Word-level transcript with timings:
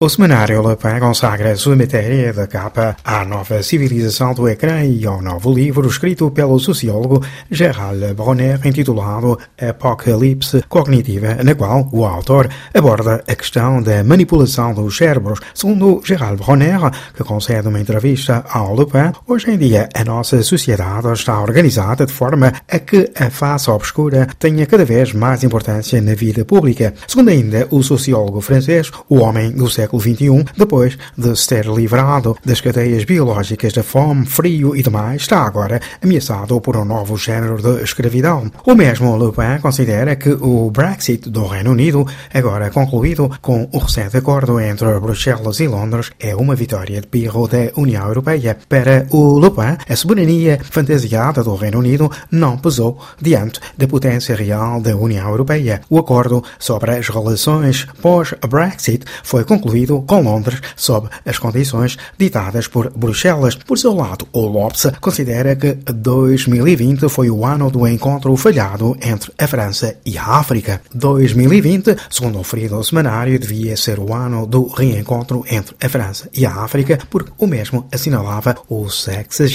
O 0.00 0.08
semanário 0.08 0.62
Le 0.62 0.76
Pen 0.76 1.00
consagra 1.00 1.50
a 1.50 1.56
sua 1.56 1.74
matéria 1.74 2.32
da 2.32 2.46
capa 2.46 2.96
à 3.02 3.24
nova 3.24 3.60
civilização 3.64 4.32
do 4.32 4.48
ecrã 4.48 4.84
e 4.84 5.04
ao 5.04 5.20
novo 5.20 5.52
livro 5.52 5.88
escrito 5.88 6.30
pelo 6.30 6.56
sociólogo 6.60 7.20
Gerald 7.50 8.14
Bronner 8.14 8.64
intitulado 8.64 9.36
Apocalipse 9.60 10.62
Cognitiva, 10.68 11.42
na 11.42 11.52
qual 11.56 11.88
o 11.92 12.04
autor 12.04 12.48
aborda 12.72 13.24
a 13.26 13.34
questão 13.34 13.82
da 13.82 14.04
manipulação 14.04 14.72
dos 14.72 14.96
cérebros. 14.96 15.40
Segundo 15.52 16.00
Gerald 16.04 16.44
Bronner, 16.44 16.78
que 17.16 17.24
concede 17.24 17.66
uma 17.66 17.80
entrevista 17.80 18.44
ao 18.48 18.76
Le 18.76 18.86
Pen, 18.86 19.10
hoje 19.26 19.50
em 19.50 19.58
dia 19.58 19.88
a 19.92 20.04
nossa 20.04 20.40
sociedade 20.44 21.12
está 21.12 21.40
organizada 21.40 22.06
de 22.06 22.12
forma 22.12 22.52
a 22.68 22.78
que 22.78 23.10
a 23.16 23.30
face 23.30 23.68
obscura 23.68 24.28
tenha 24.38 24.64
cada 24.64 24.84
vez 24.84 25.12
mais 25.12 25.42
importância 25.42 26.00
na 26.00 26.14
vida 26.14 26.44
pública. 26.44 26.94
Segundo 27.08 27.30
ainda 27.30 27.66
o 27.72 27.82
sociólogo 27.82 28.40
francês, 28.40 28.92
o 29.08 29.16
homem 29.16 29.50
do 29.50 29.68
século 29.68 29.87
século 29.88 30.02
XXI, 30.02 30.44
depois 30.56 30.98
de 31.16 31.34
se 31.34 31.48
ter 31.48 31.66
livrado 31.66 32.36
das 32.44 32.60
cadeias 32.60 33.04
biológicas 33.04 33.72
da 33.72 33.82
fome, 33.82 34.26
frio 34.26 34.76
e 34.76 34.82
demais, 34.82 35.22
está 35.22 35.42
agora 35.42 35.80
ameaçado 36.02 36.60
por 36.60 36.76
um 36.76 36.84
novo 36.84 37.16
género 37.16 37.60
de 37.60 37.82
escravidão. 37.82 38.50
O 38.66 38.74
mesmo 38.74 39.16
Le 39.16 39.32
Pen 39.32 39.58
considera 39.60 40.16
que 40.16 40.30
o 40.30 40.70
Brexit 40.70 41.30
do 41.30 41.46
Reino 41.46 41.70
Unido, 41.70 42.06
agora 42.32 42.70
concluído 42.70 43.30
com 43.40 43.68
o 43.72 43.78
recente 43.78 44.16
acordo 44.16 44.60
entre 44.60 44.98
Bruxelas 45.00 45.60
e 45.60 45.66
Londres, 45.66 46.10
é 46.20 46.36
uma 46.36 46.54
vitória 46.54 47.00
de 47.00 47.06
pirro 47.06 47.48
da 47.48 47.70
União 47.76 48.06
Europeia. 48.06 48.58
Para 48.68 49.06
o 49.10 49.40
Le 49.40 49.50
Pen, 49.50 49.76
a 49.88 49.96
soberania 49.96 50.58
fantasiada 50.62 51.42
do 51.42 51.54
Reino 51.54 51.78
Unido 51.78 52.10
não 52.30 52.58
pesou 52.58 53.00
diante 53.20 53.60
da 53.76 53.88
potência 53.88 54.34
real 54.34 54.80
da 54.80 54.94
União 54.94 55.28
Europeia. 55.28 55.80
O 55.88 55.98
acordo 55.98 56.42
sobre 56.58 56.90
as 56.90 57.08
relações 57.08 57.86
pós-Brexit 58.02 59.04
foi 59.22 59.44
concluído 59.44 59.77
com 59.86 60.20
Londres 60.20 60.60
sob 60.76 61.08
as 61.24 61.38
condições 61.38 61.96
ditadas 62.16 62.66
por 62.66 62.90
Bruxelas. 62.90 63.54
Por 63.54 63.78
seu 63.78 63.94
lado, 63.94 64.26
o 64.32 64.46
Lopes 64.46 64.86
considera 65.00 65.56
que 65.56 65.74
2020 65.74 67.08
foi 67.08 67.30
o 67.30 67.44
ano 67.44 67.70
do 67.70 67.86
encontro 67.86 68.36
falhado 68.36 68.96
entre 69.02 69.32
a 69.38 69.46
França 69.46 69.96
e 70.04 70.16
a 70.18 70.24
África. 70.24 70.80
2020, 70.94 71.96
segundo 72.10 72.36
o 72.36 72.42
referido 72.42 72.82
semanário, 72.82 73.38
devia 73.38 73.76
ser 73.76 73.98
o 73.98 74.14
ano 74.14 74.46
do 74.46 74.66
reencontro 74.66 75.44
entre 75.50 75.74
a 75.82 75.88
França 75.88 76.28
e 76.32 76.44
a 76.44 76.54
África, 76.54 76.98
porque 77.10 77.32
o 77.38 77.46
mesmo 77.46 77.86
assinalava 77.92 78.56
o 78.68 78.88
60 78.88 79.48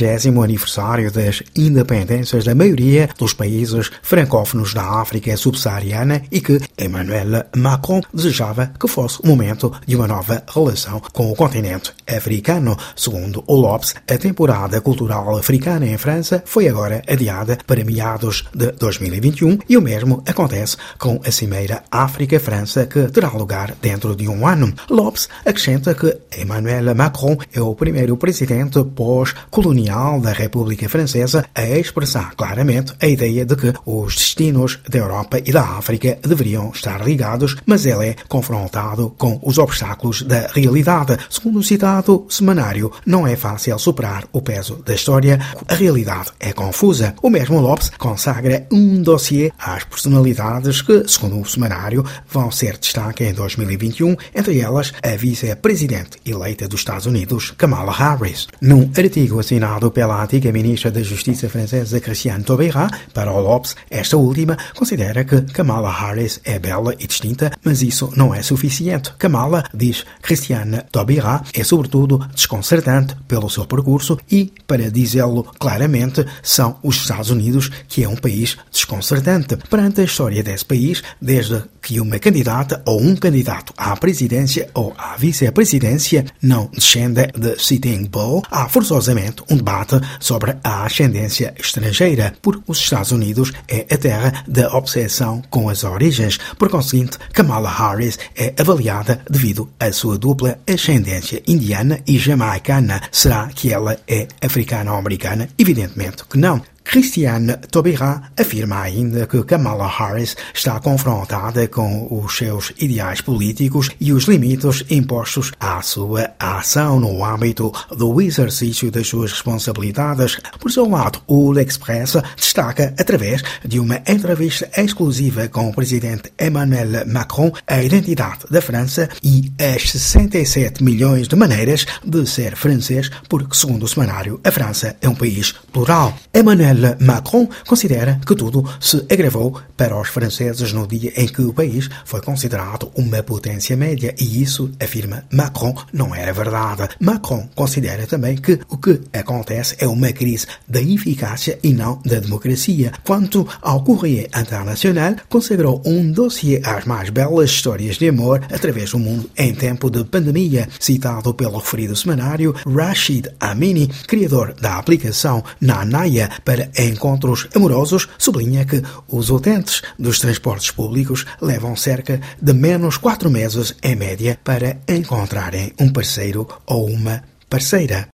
aniversário 0.43 1.11
das 1.11 1.41
independências 1.55 2.45
da 2.45 2.55
maioria 2.55 3.09
dos 3.17 3.33
países 3.33 3.91
francófonos 4.01 4.73
da 4.73 5.01
África 5.01 5.35
subsaariana 5.35 6.21
e 6.31 6.39
que 6.39 6.59
Emmanuel 6.77 7.45
Macron 7.55 8.01
desejava 8.13 8.71
que 8.79 8.87
fosse 8.87 9.19
o 9.21 9.27
momento 9.27 9.71
de 9.85 9.95
uma 9.95 10.07
nova 10.13 10.43
relação 10.47 11.01
com 11.11 11.31
o 11.31 11.35
continente 11.35 11.91
africano. 12.07 12.77
Segundo 12.95 13.43
o 13.47 13.55
Lopes, 13.55 13.95
a 14.07 14.17
temporada 14.17 14.79
cultural 14.79 15.35
africana 15.35 15.87
em 15.87 15.97
França 15.97 16.43
foi 16.45 16.67
agora 16.67 17.01
adiada 17.07 17.57
para 17.65 17.83
meados 17.83 18.45
de 18.53 18.71
2021 18.73 19.57
e 19.67 19.75
o 19.75 19.81
mesmo 19.81 20.21
acontece 20.27 20.77
com 20.99 21.19
a 21.25 21.31
Cimeira 21.31 21.83
África-França 21.89 22.85
que 22.85 23.07
terá 23.07 23.29
lugar 23.29 23.73
dentro 23.81 24.15
de 24.15 24.29
um 24.29 24.45
ano. 24.45 24.71
Lopes 24.87 25.27
acrescenta 25.43 25.95
que 25.95 26.15
Emmanuel 26.37 26.93
Macron 26.93 27.37
é 27.51 27.61
o 27.61 27.73
primeiro 27.73 28.15
presidente 28.15 28.83
pós-colonial 28.83 30.21
da 30.21 30.31
República 30.31 30.87
Francesa 30.87 31.43
a 31.55 31.63
expressar 31.63 32.35
claramente 32.35 32.93
a 33.01 33.07
ideia 33.07 33.45
de 33.45 33.55
que 33.55 33.73
os 33.83 34.15
destinos 34.15 34.79
da 34.87 34.99
Europa 34.99 35.39
e 35.43 35.51
da 35.51 35.63
África 35.63 36.19
deveriam 36.21 36.69
estar 36.69 37.03
ligados, 37.03 37.55
mas 37.65 37.85
ele 37.87 38.09
é 38.09 38.15
confrontado 38.27 39.09
com 39.17 39.39
os 39.41 39.57
obstáculos 39.57 40.02
da 40.23 40.47
realidade. 40.53 41.17
Segundo 41.29 41.59
o 41.59 41.63
citado 41.63 42.25
semanário, 42.29 42.91
não 43.05 43.25
é 43.25 43.35
fácil 43.35 43.77
superar 43.79 44.25
o 44.31 44.41
peso 44.41 44.81
da 44.85 44.93
história. 44.93 45.39
A 45.67 45.73
realidade 45.73 46.31
é 46.39 46.51
confusa. 46.51 47.15
O 47.21 47.29
mesmo 47.29 47.59
Lopes 47.59 47.91
consagra 47.97 48.67
um 48.71 49.01
dossiê 49.01 49.51
às 49.57 49.83
personalidades 49.83 50.81
que, 50.81 51.03
segundo 51.07 51.39
o 51.39 51.45
semanário, 51.45 52.05
vão 52.27 52.51
ser 52.51 52.77
destaque 52.77 53.23
em 53.23 53.33
2021, 53.33 54.15
entre 54.35 54.59
elas 54.59 54.93
a 55.01 55.15
vice-presidente 55.15 56.17
eleita 56.25 56.67
dos 56.67 56.81
Estados 56.81 57.05
Unidos, 57.05 57.51
Kamala 57.57 57.91
Harris. 57.91 58.47
Num 58.61 58.89
artigo 58.97 59.39
assinado 59.39 59.91
pela 59.91 60.21
antiga 60.23 60.51
ministra 60.51 60.91
da 60.91 61.01
Justiça 61.01 61.49
francesa 61.49 61.99
Christiane 61.99 62.43
Taubira, 62.43 62.89
para 63.13 63.31
o 63.31 63.39
Lopes, 63.39 63.75
esta 63.89 64.17
última 64.17 64.57
considera 64.75 65.23
que 65.23 65.41
Kamala 65.53 65.91
Harris 65.91 66.39
é 66.43 66.59
bela 66.59 66.95
e 66.99 67.07
distinta, 67.07 67.51
mas 67.63 67.81
isso 67.81 68.11
não 68.15 68.33
é 68.33 68.41
suficiente. 68.41 69.13
Kamala 69.17 69.63
diz 69.73 69.92
Christiane 70.21 70.81
Taubira, 70.91 71.41
é 71.53 71.63
sobretudo 71.63 72.25
desconcertante 72.33 73.15
pelo 73.27 73.49
seu 73.49 73.65
percurso 73.65 74.17
e, 74.31 74.51
para 74.65 74.89
dizê-lo 74.89 75.43
claramente, 75.59 76.25
são 76.41 76.77
os 76.81 76.95
Estados 76.95 77.29
Unidos 77.29 77.69
que 77.87 78.03
é 78.03 78.09
um 78.09 78.15
país 78.15 78.57
desconcertante. 78.71 79.57
Perante 79.69 80.01
a 80.01 80.05
história 80.05 80.41
desse 80.43 80.65
país, 80.65 81.03
desde 81.21 81.63
que 81.81 81.99
uma 81.99 82.17
candidata 82.17 82.81
ou 82.85 83.01
um 83.01 83.15
candidato 83.15 83.73
à 83.77 83.95
presidência 83.97 84.69
ou 84.73 84.93
à 84.97 85.17
vice-presidência 85.17 86.25
não 86.41 86.69
descenda 86.73 87.27
de 87.27 87.61
Sitting 87.61 88.05
Bull, 88.05 88.41
há 88.49 88.69
forçosamente 88.69 89.43
um 89.49 89.57
debate 89.57 89.99
sobre 90.19 90.55
a 90.63 90.85
ascendência 90.85 91.53
estrangeira, 91.59 92.33
porque 92.41 92.63
os 92.67 92.79
Estados 92.79 93.11
Unidos 93.11 93.51
é 93.67 93.85
a 93.93 93.97
terra 93.97 94.43
da 94.47 94.73
obsessão 94.75 95.41
com 95.49 95.67
as 95.69 95.83
origens. 95.83 96.39
Por 96.57 96.69
conseguinte, 96.69 97.17
Kamala 97.33 97.69
Harris 97.69 98.17
é 98.35 98.53
avaliada 98.57 99.21
devido 99.29 99.69
à 99.83 99.91
sua 99.91 100.17
dupla 100.17 100.59
ascendência 100.67 101.41
indiana 101.47 101.99
e 102.07 102.17
jamaicana. 102.17 103.01
Será 103.11 103.47
que 103.47 103.71
ela 103.71 103.97
é 104.07 104.27
africana-americana? 104.41 105.49
Evidentemente 105.57 106.23
que 106.25 106.37
não. 106.37 106.61
Christiane 106.83 107.57
Taubira 107.71 108.21
afirma 108.37 108.81
ainda 108.81 109.25
que 109.25 109.43
Kamala 109.43 109.87
Harris 109.87 110.35
está 110.53 110.79
confrontada 110.79 111.67
com 111.67 112.07
os 112.11 112.37
seus 112.37 112.73
ideais 112.77 113.21
políticos 113.21 113.89
e 113.99 114.11
os 114.11 114.25
limites 114.25 114.83
impostos 114.89 115.51
à 115.59 115.81
sua 115.81 116.31
ação 116.39 116.99
no 116.99 117.23
âmbito 117.23 117.71
do 117.89 118.21
exercício 118.21 118.91
das 118.91 119.07
suas 119.07 119.31
responsabilidades. 119.31 120.37
Por 120.59 120.71
seu 120.71 120.87
lado, 120.87 121.19
o 121.27 121.51
L'Express 121.51 122.17
destaca, 122.35 122.93
através 122.99 123.41
de 123.65 123.79
uma 123.79 124.01
entrevista 124.07 124.69
exclusiva 124.77 125.47
com 125.47 125.69
o 125.69 125.73
presidente 125.73 126.31
Emmanuel 126.39 127.07
Macron, 127.07 127.51
a 127.65 127.81
identidade 127.81 128.45
da 128.49 128.61
França 128.61 129.09
e 129.23 129.51
as 129.59 129.89
67 129.91 130.83
milhões 130.83 131.27
de 131.27 131.35
maneiras 131.35 131.85
de 132.03 132.27
ser 132.27 132.55
francês, 132.55 133.09
porque, 133.29 133.55
segundo 133.55 133.83
o 133.83 133.87
semanário, 133.87 134.39
a 134.43 134.51
França 134.51 134.95
é 135.01 135.09
um 135.09 135.15
país 135.15 135.53
plural. 135.71 136.17
Emmanuel 136.33 136.72
Emmanuel 136.73 136.97
Macron 136.99 137.47
considera 137.67 138.19
que 138.25 138.35
tudo 138.35 138.67
se 138.79 139.05
agravou 139.09 139.61
para 139.77 139.99
os 139.99 140.09
franceses 140.09 140.73
no 140.73 140.87
dia 140.87 141.13
em 141.15 141.27
que 141.27 141.41
o 141.41 141.53
país 141.53 141.89
foi 142.03 142.21
considerado 142.21 142.91
uma 142.95 143.21
potência 143.21 143.77
média 143.77 144.13
e 144.19 144.41
isso, 144.41 144.71
afirma 144.81 145.23
Macron, 145.31 145.75
não 145.91 146.15
era 146.15 146.33
verdade. 146.33 146.89
Macron 146.99 147.47
considera 147.55 148.07
também 148.07 148.35
que 148.35 148.59
o 148.69 148.77
que 148.77 149.01
acontece 149.13 149.75
é 149.79 149.87
uma 149.87 150.11
crise 150.11 150.47
da 150.67 150.81
eficácia 150.81 151.59
e 151.63 151.73
não 151.73 152.01
da 152.05 152.19
democracia. 152.19 152.91
Quanto 153.03 153.47
ao 153.61 153.83
Courrier 153.83 154.29
Internacional, 154.35 155.15
consagrou 155.29 155.81
um 155.85 156.11
dossiê 156.11 156.61
às 156.63 156.85
mais 156.85 157.09
belas 157.09 157.49
histórias 157.49 157.97
de 157.97 158.09
amor 158.09 158.41
através 158.51 158.91
do 158.91 158.99
mundo 158.99 159.29
em 159.37 159.53
tempo 159.53 159.89
de 159.89 160.03
pandemia, 160.03 160.67
citado 160.79 161.33
pelo 161.33 161.57
referido 161.57 161.95
semanário 161.95 162.55
Rashid 162.65 163.29
Amini, 163.39 163.87
criador 164.07 164.53
da 164.59 164.77
aplicação 164.77 165.43
Nanaya 165.61 166.29
encontros 166.77 167.47
amorosos, 167.55 168.07
sublinha 168.17 168.65
que 168.65 168.81
os 169.07 169.29
utentes 169.29 169.81
dos 169.97 170.19
transportes 170.19 170.71
públicos 170.71 171.25
levam 171.41 171.75
cerca 171.75 172.19
de 172.41 172.53
menos 172.53 172.97
quatro 172.97 173.29
meses 173.29 173.75
em 173.81 173.95
média 173.95 174.37
para 174.43 174.77
encontrarem 174.87 175.73
um 175.79 175.91
parceiro 175.91 176.47
ou 176.65 176.89
uma 176.89 177.23
parceira. 177.49 178.01